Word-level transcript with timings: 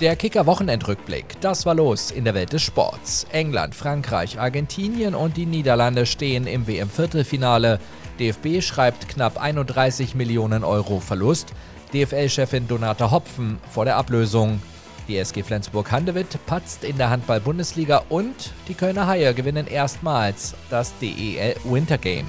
Der 0.00 0.16
Kicker-Wochenendrückblick. 0.16 1.38
Das 1.42 1.66
war 1.66 1.74
los 1.74 2.10
in 2.10 2.24
der 2.24 2.32
Welt 2.32 2.54
des 2.54 2.62
Sports. 2.62 3.26
England, 3.32 3.74
Frankreich, 3.74 4.40
Argentinien 4.40 5.14
und 5.14 5.36
die 5.36 5.44
Niederlande 5.44 6.06
stehen 6.06 6.46
im 6.46 6.66
WM-Viertelfinale. 6.66 7.78
DFB 8.18 8.62
schreibt 8.62 9.10
knapp 9.10 9.38
31 9.38 10.14
Millionen 10.14 10.64
Euro 10.64 11.00
Verlust. 11.00 11.48
DFL-Chefin 11.92 12.66
Donata 12.66 13.10
Hopfen 13.10 13.58
vor 13.70 13.84
der 13.84 13.96
Ablösung. 13.96 14.62
Die 15.06 15.18
SG 15.18 15.42
Flensburg-Handewitt 15.42 16.38
patzt 16.46 16.82
in 16.82 16.96
der 16.96 17.10
Handball-Bundesliga 17.10 18.04
und 18.08 18.54
die 18.68 18.74
Kölner 18.74 19.06
Haie 19.06 19.34
gewinnen 19.34 19.66
erstmals 19.66 20.54
das 20.70 20.94
DEL 21.02 21.56
Winter 21.64 21.98
Game. 21.98 22.26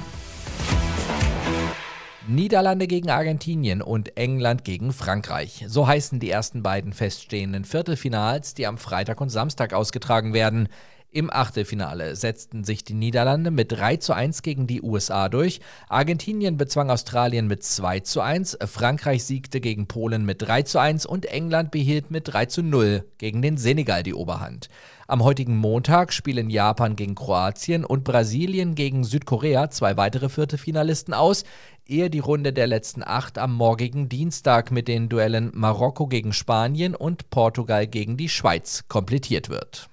Niederlande 2.27 2.85
gegen 2.85 3.09
Argentinien 3.09 3.81
und 3.81 4.15
England 4.15 4.63
gegen 4.63 4.93
Frankreich. 4.93 5.65
So 5.67 5.87
heißen 5.87 6.19
die 6.19 6.29
ersten 6.29 6.61
beiden 6.61 6.93
feststehenden 6.93 7.65
Viertelfinals, 7.65 8.53
die 8.53 8.67
am 8.67 8.77
Freitag 8.77 9.19
und 9.21 9.29
Samstag 9.29 9.73
ausgetragen 9.73 10.33
werden. 10.33 10.69
Im 11.13 11.29
Achtelfinale 11.29 12.15
setzten 12.15 12.63
sich 12.63 12.85
die 12.85 12.93
Niederlande 12.93 13.51
mit 13.51 13.73
3 13.73 13.97
zu 13.97 14.13
1 14.13 14.43
gegen 14.43 14.65
die 14.65 14.81
USA 14.81 15.27
durch, 15.27 15.59
Argentinien 15.89 16.55
bezwang 16.55 16.89
Australien 16.89 17.47
mit 17.47 17.63
2 17.65 17.99
zu 17.99 18.21
1, 18.21 18.59
Frankreich 18.65 19.25
siegte 19.25 19.59
gegen 19.59 19.87
Polen 19.87 20.23
mit 20.23 20.41
3 20.41 20.61
zu 20.63 20.79
1 20.79 21.05
und 21.05 21.25
England 21.25 21.69
behielt 21.71 22.11
mit 22.11 22.29
3 22.29 22.45
zu 22.45 22.63
0 22.63 23.03
gegen 23.17 23.41
den 23.41 23.57
Senegal 23.57 24.03
die 24.03 24.13
Oberhand. 24.13 24.69
Am 25.05 25.21
heutigen 25.21 25.57
Montag 25.57 26.13
spielen 26.13 26.49
Japan 26.49 26.95
gegen 26.95 27.15
Kroatien 27.15 27.83
und 27.83 28.05
Brasilien 28.05 28.73
gegen 28.75 29.03
Südkorea 29.03 29.69
zwei 29.69 29.97
weitere 29.97 30.29
Viertelfinalisten 30.29 31.13
aus, 31.13 31.43
ehe 31.85 32.09
die 32.09 32.19
Runde 32.19 32.53
der 32.53 32.67
letzten 32.67 33.03
acht 33.03 33.37
am 33.37 33.53
morgigen 33.53 34.07
Dienstag 34.07 34.71
mit 34.71 34.87
den 34.87 35.09
Duellen 35.09 35.51
Marokko 35.53 36.07
gegen 36.07 36.31
Spanien 36.31 36.95
und 36.95 37.29
Portugal 37.31 37.85
gegen 37.85 38.15
die 38.15 38.29
Schweiz 38.29 38.85
komplettiert 38.87 39.49
wird. 39.49 39.90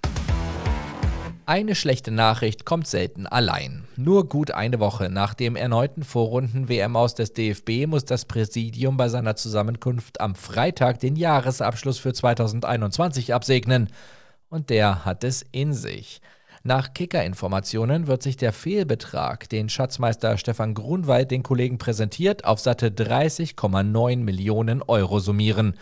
Eine 1.49 1.75
schlechte 1.75 2.11
Nachricht 2.11 2.67
kommt 2.67 2.87
selten 2.87 3.27
allein. 3.27 3.85
Nur 3.97 4.29
gut 4.29 4.51
eine 4.51 4.81
Woche 4.81 5.09
nach 5.09 5.33
dem 5.33 5.57
erneuten 5.57 6.03
Vorrunden-WM 6.03 6.95
aus 6.95 7.15
des 7.15 7.33
DFB 7.33 7.87
muss 7.87 8.05
das 8.05 8.27
Präsidium 8.27 8.99
bei 8.99 9.09
seiner 9.09 9.35
Zusammenkunft 9.35 10.21
am 10.21 10.35
Freitag 10.35 11.01
den 11.01 11.17
Jahresabschluss 11.17 11.99
für 11.99 12.13
2021 12.13 13.33
absegnen. 13.33 13.89
Und 14.51 14.69
der 14.69 15.07
hat 15.07 15.25
es 15.25 15.43
in 15.51 15.73
sich. 15.73 16.21
Nach 16.65 16.93
Kicker-Informationen 16.93 18.09
wird 18.09 18.23
sich 18.23 18.37
der 18.37 18.53
Fehlbetrag, 18.53 19.49
den 19.49 19.71
Schatzmeister 19.71 20.37
Stefan 20.37 20.75
Grunwald 20.75 21.31
den 21.31 21.43
Kollegen 21.43 21.79
präsentiert, 21.79 22.45
auf 22.45 22.61
satte 22.61 22.91
30,9 22.91 24.19
Millionen 24.19 24.83
Euro 24.83 25.19
summieren. 25.19 25.79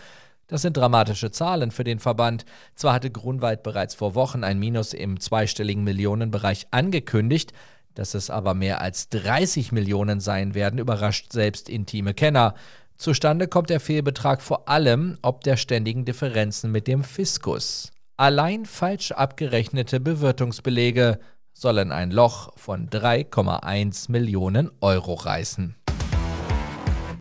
Das 0.47 0.61
sind 0.61 0.77
dramatische 0.77 1.29
Zahlen 1.29 1.71
für 1.71 1.83
den 1.83 1.99
Verband. 1.99 2.45
Zwar 2.75 2.93
hatte 2.93 3.11
Grunwald 3.11 3.63
bereits 3.63 3.95
vor 3.95 4.15
Wochen 4.15 4.45
ein 4.45 4.59
Minus 4.59 4.93
im 4.93 5.19
zweistelligen 5.19 5.83
Millionenbereich 5.83 6.67
angekündigt, 6.71 7.51
dass 7.95 8.13
es 8.13 8.29
aber 8.29 8.53
mehr 8.53 8.79
als 8.79 9.09
30 9.09 9.71
Millionen 9.73 10.19
sein 10.21 10.55
werden, 10.55 10.79
überrascht 10.79 11.33
selbst 11.33 11.67
intime 11.67 12.13
Kenner. 12.13 12.53
Zustande 12.97 13.47
kommt 13.47 13.69
der 13.69 13.79
Fehlbetrag 13.79 14.41
vor 14.41 14.69
allem 14.69 15.17
ob 15.21 15.43
der 15.43 15.57
ständigen 15.57 16.05
Differenzen 16.05 16.71
mit 16.71 16.87
dem 16.87 17.03
Fiskus. 17.03 17.91
Allein 18.15 18.65
falsch 18.65 19.11
abgerechnete 19.11 19.99
Bewirtungsbelege 19.99 21.19
sollen 21.53 21.91
ein 21.91 22.11
Loch 22.11 22.51
von 22.55 22.89
3,1 22.89 24.11
Millionen 24.11 24.71
Euro 24.79 25.13
reißen. 25.13 25.76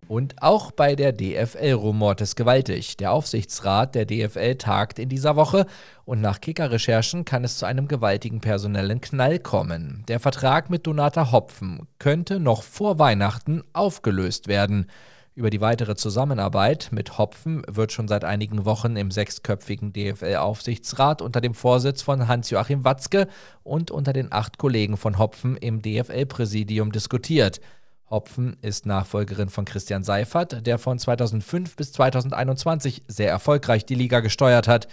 Und 0.08 0.40
auch 0.40 0.70
bei 0.70 0.94
der 0.94 1.12
DFL 1.12 1.72
rumort 1.72 2.20
es 2.20 2.36
gewaltig. 2.36 2.96
Der 2.96 3.12
Aufsichtsrat 3.12 3.94
der 3.94 4.06
DFL 4.06 4.54
tagt 4.54 4.98
in 4.98 5.08
dieser 5.08 5.34
Woche 5.34 5.66
und 6.04 6.20
nach 6.20 6.40
Kicker-Recherchen 6.40 7.24
kann 7.24 7.42
es 7.42 7.58
zu 7.58 7.66
einem 7.66 7.88
gewaltigen 7.88 8.40
personellen 8.40 9.00
Knall 9.00 9.40
kommen. 9.40 10.04
Der 10.06 10.20
Vertrag 10.20 10.70
mit 10.70 10.86
Donata 10.86 11.32
Hopfen 11.32 11.88
könnte 11.98 12.38
noch 12.38 12.62
vor 12.62 13.00
Weihnachten 13.00 13.64
aufgelöst 13.72 14.46
werden. 14.46 14.86
Über 15.34 15.50
die 15.50 15.60
weitere 15.60 15.96
Zusammenarbeit 15.96 16.88
mit 16.92 17.18
Hopfen 17.18 17.62
wird 17.68 17.92
schon 17.92 18.08
seit 18.08 18.24
einigen 18.24 18.64
Wochen 18.64 18.96
im 18.96 19.10
sechsköpfigen 19.10 19.92
DFL-Aufsichtsrat 19.92 21.20
unter 21.20 21.42
dem 21.42 21.52
Vorsitz 21.52 22.00
von 22.00 22.26
Hans-Joachim 22.26 22.84
Watzke 22.84 23.26
und 23.62 23.90
unter 23.90 24.14
den 24.14 24.32
acht 24.32 24.56
Kollegen 24.56 24.96
von 24.96 25.18
Hopfen 25.18 25.58
im 25.58 25.82
DFL-Präsidium 25.82 26.90
diskutiert. 26.90 27.60
Hopfen 28.08 28.56
ist 28.62 28.86
Nachfolgerin 28.86 29.48
von 29.48 29.64
Christian 29.64 30.04
Seifert, 30.04 30.64
der 30.64 30.78
von 30.78 30.98
2005 30.98 31.74
bis 31.74 31.92
2021 31.92 33.02
sehr 33.08 33.30
erfolgreich 33.30 33.84
die 33.84 33.96
Liga 33.96 34.20
gesteuert 34.20 34.68
hat. 34.68 34.86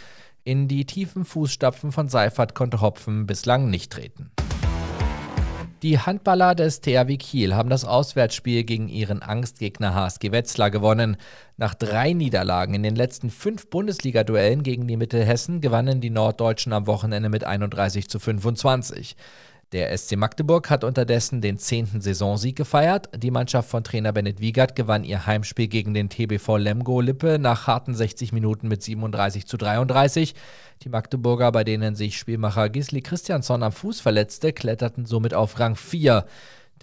In 0.43 0.67
die 0.67 0.85
tiefen 0.85 1.23
Fußstapfen 1.23 1.91
von 1.91 2.09
Seifert 2.09 2.55
konnte 2.55 2.81
Hopfen 2.81 3.27
bislang 3.27 3.69
nicht 3.69 3.91
treten. 3.91 4.31
Die 5.83 5.99
Handballer 5.99 6.55
des 6.55 6.79
THW 6.79 7.17
Kiel 7.17 7.55
haben 7.55 7.69
das 7.69 7.83
Auswärtsspiel 7.83 8.63
gegen 8.63 8.87
ihren 8.87 9.21
Angstgegner 9.21 9.93
HSG 9.93 10.31
Wetzlar 10.31 10.71
gewonnen. 10.71 11.17
Nach 11.57 11.75
drei 11.75 12.13
Niederlagen 12.13 12.73
in 12.73 12.83
den 12.83 12.95
letzten 12.95 13.29
fünf 13.29 13.69
Bundesliga-Duellen 13.69 14.63
gegen 14.63 14.87
die 14.87 14.95
Mittelhessen 14.95 15.59
gewannen 15.59 15.99
die 15.99 16.09
Norddeutschen 16.09 16.71
am 16.71 16.87
Wochenende 16.87 17.27
mit 17.27 17.43
31 17.43 18.07
zu 18.07 18.17
25. 18.17 19.17
Der 19.73 19.97
SC 19.97 20.17
Magdeburg 20.17 20.69
hat 20.69 20.83
unterdessen 20.83 21.41
den 21.41 21.57
zehnten 21.57 21.99
Saisonsieg 21.99 22.55
gefeiert. 22.55 23.09
Die 23.17 23.31
Mannschaft 23.31 23.71
von 23.71 23.83
Trainer 23.83 24.13
Bennett 24.13 24.39
Wiegert 24.39 24.75
gewann 24.75 25.03
ihr 25.03 25.25
Heimspiel 25.25 25.67
gegen 25.67 25.95
den 25.95 26.09
TBV 26.09 26.57
Lemgo 26.57 27.01
Lippe 27.01 27.39
nach 27.39 27.65
harten 27.65 27.95
60 27.95 28.33
Minuten 28.33 28.67
mit 28.67 28.83
37 28.83 29.47
zu 29.47 29.57
33. 29.57 30.35
Die 30.83 30.89
Magdeburger, 30.89 31.51
bei 31.51 31.63
denen 31.63 31.95
sich 31.95 32.19
Spielmacher 32.19 32.69
Gisli 32.69 33.01
Christiansson 33.01 33.63
am 33.63 33.71
Fuß 33.71 33.99
verletzte, 33.99 34.53
kletterten 34.53 35.07
somit 35.07 35.33
auf 35.33 35.59
Rang 35.59 35.75
4. 35.75 36.23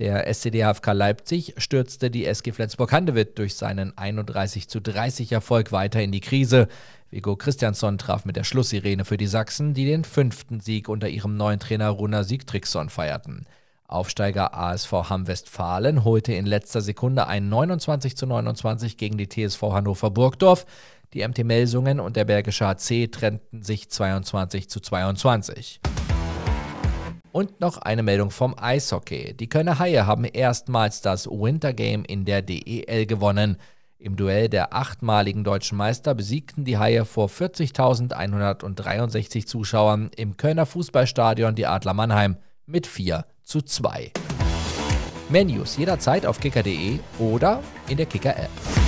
Der 0.01 0.27
SCDHFK 0.33 0.95
Leipzig 0.95 1.53
stürzte 1.59 2.11
die 2.11 2.25
SG 2.25 2.53
Flensburg-Handewitt 2.53 3.39
durch 3.39 3.55
seinen 3.55 3.99
31 3.99 4.67
zu 4.67 4.81
30 4.81 5.31
Erfolg 5.31 5.73
weiter 5.73 6.01
in 6.01 6.11
die 6.11 6.23
Krise. 6.23 6.69
Vigo 7.11 7.37
Christiansson 7.37 7.99
traf 7.99 8.25
mit 8.25 8.37
der 8.37 8.45
Schlusssirene 8.45 9.05
für 9.05 9.19
die 9.19 9.27
Sachsen, 9.27 9.75
die 9.75 9.85
den 9.85 10.05
fünften 10.05 10.61
Sieg 10.61 10.89
unter 10.89 11.11
ihrem 11.11 11.37
neuen 11.37 11.61
Trainer 11.61 11.91
Runa 11.91 12.25
Siegtrickson 12.25 12.89
feierten. 12.89 13.45
Aufsteiger 13.89 14.55
ASV 14.55 14.91
Hamm 15.11 15.27
Westfalen 15.27 16.03
holte 16.03 16.33
in 16.33 16.47
letzter 16.47 16.81
Sekunde 16.81 17.27
ein 17.27 17.51
29 17.51 18.17
zu 18.17 18.25
29 18.25 18.97
gegen 18.97 19.19
die 19.19 19.29
TSV 19.29 19.61
Hannover 19.65 20.11
Burgdorf. 20.11 20.65
Die 21.13 21.29
MT 21.29 21.45
Melsungen 21.45 22.01
und 22.01 22.17
der 22.17 22.25
Bergische 22.25 22.67
HC 22.67 23.09
trennten 23.09 23.63
sich 23.63 23.91
22 23.91 24.71
zu 24.71 24.81
22. 24.81 25.79
Und 27.33 27.61
noch 27.61 27.79
eine 27.79 28.03
Meldung 28.03 28.31
vom 28.31 28.55
Eishockey. 28.59 29.35
Die 29.35 29.49
Kölner 29.49 29.79
Haie 29.79 30.07
haben 30.07 30.25
erstmals 30.25 31.01
das 31.01 31.27
Winter 31.27 31.73
Game 31.73 32.05
in 32.05 32.25
der 32.25 32.43
DEL 32.43 33.07
gewonnen. 33.07 33.57
Im 33.99 34.17
Duell 34.17 34.49
der 34.49 34.75
achtmaligen 34.75 35.45
deutschen 35.45 35.77
Meister 35.77 36.15
besiegten 36.15 36.65
die 36.65 36.79
Haie 36.79 37.05
vor 37.05 37.29
40.163 37.29 39.47
Zuschauern 39.47 40.11
im 40.17 40.37
Kölner 40.37 40.67
Fußballstadion 40.67 41.55
die 41.55 41.67
Adler 41.67 41.95
Mannheim 41.95 42.37
mit 42.67 42.87
4 42.87 43.27
zu 43.45 43.61
2. 43.61 44.13
Menus 45.29 45.77
jederzeit 45.77 46.27
auf 46.27 46.41
kicker.de 46.41 46.99
oder 47.19 47.63
in 47.89 47.99
der 47.99 48.07
Kicker-App. 48.07 48.80